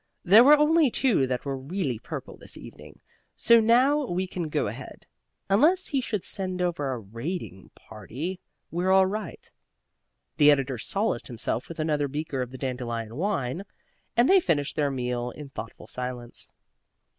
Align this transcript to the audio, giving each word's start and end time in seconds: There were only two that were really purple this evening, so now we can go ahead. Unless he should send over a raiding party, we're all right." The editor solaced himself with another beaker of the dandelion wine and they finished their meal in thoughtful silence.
There 0.23 0.43
were 0.43 0.57
only 0.57 0.89
two 0.89 1.27
that 1.27 1.45
were 1.45 1.55
really 1.55 1.99
purple 1.99 2.35
this 2.35 2.57
evening, 2.57 3.01
so 3.35 3.59
now 3.59 4.07
we 4.09 4.25
can 4.25 4.49
go 4.49 4.65
ahead. 4.65 5.05
Unless 5.47 5.89
he 5.89 6.01
should 6.01 6.25
send 6.25 6.59
over 6.59 6.89
a 6.91 6.97
raiding 6.97 7.69
party, 7.75 8.39
we're 8.71 8.89
all 8.89 9.05
right." 9.05 9.51
The 10.37 10.49
editor 10.49 10.79
solaced 10.79 11.27
himself 11.27 11.69
with 11.69 11.77
another 11.79 12.07
beaker 12.07 12.41
of 12.41 12.49
the 12.49 12.57
dandelion 12.57 13.15
wine 13.15 13.61
and 14.17 14.27
they 14.27 14.39
finished 14.39 14.75
their 14.75 14.89
meal 14.89 15.29
in 15.29 15.49
thoughtful 15.49 15.85
silence. 15.85 16.49